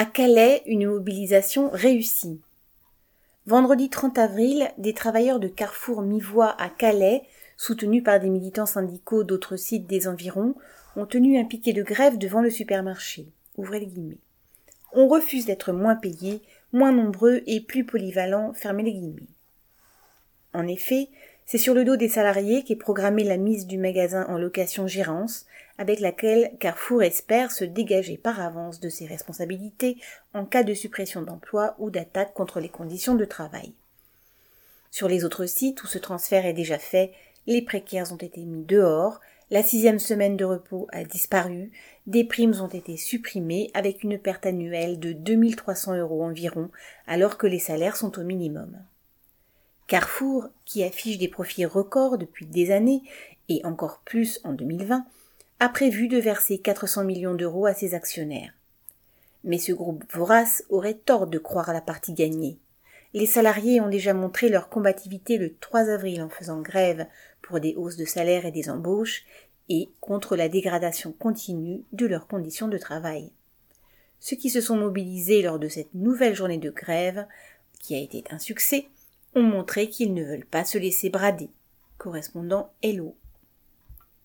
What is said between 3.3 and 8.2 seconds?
Vendredi 30 avril, des travailleurs de Carrefour Mivois à Calais, soutenus par